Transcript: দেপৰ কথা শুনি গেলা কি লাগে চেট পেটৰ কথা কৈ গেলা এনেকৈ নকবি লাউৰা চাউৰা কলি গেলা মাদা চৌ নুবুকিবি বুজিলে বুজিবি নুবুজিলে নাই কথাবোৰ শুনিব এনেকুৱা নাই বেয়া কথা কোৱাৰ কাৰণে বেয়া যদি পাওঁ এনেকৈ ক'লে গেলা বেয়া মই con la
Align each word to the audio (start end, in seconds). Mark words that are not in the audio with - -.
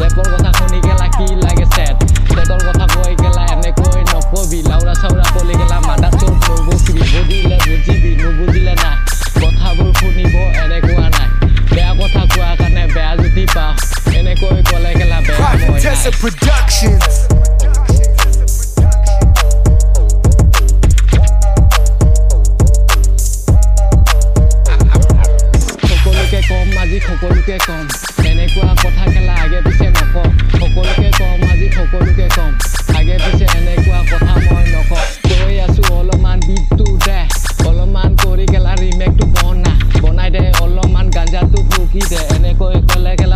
দেপৰ 0.00 0.26
কথা 0.34 0.50
শুনি 0.58 0.78
গেলা 0.88 1.06
কি 1.16 1.26
লাগে 1.44 1.66
চেট 1.76 1.96
পেটৰ 2.34 2.60
কথা 2.68 2.86
কৈ 2.94 3.12
গেলা 3.22 3.42
এনেকৈ 3.54 4.02
নকবি 4.12 4.58
লাউৰা 4.70 4.94
চাউৰা 5.02 5.24
কলি 5.34 5.54
গেলা 5.60 5.76
মাদা 5.88 6.08
চৌ 6.20 6.28
নুবুকিবি 6.42 7.02
বুজিলে 7.12 7.58
বুজিবি 7.66 8.10
নুবুজিলে 8.22 8.74
নাই 8.82 8.94
কথাবোৰ 9.42 9.90
শুনিব 10.00 10.34
এনেকুৱা 10.62 11.06
নাই 11.16 11.28
বেয়া 11.74 11.92
কথা 12.00 12.20
কোৱাৰ 12.32 12.54
কাৰণে 12.60 12.84
বেয়া 12.96 13.12
যদি 13.22 13.44
পাওঁ 13.54 13.72
এনেকৈ 14.18 14.60
ক'লে 14.70 14.92
গেলা 15.00 15.18
বেয়া 15.26 15.48
মই 15.62 15.80
con 42.72 43.04
la 43.04 43.33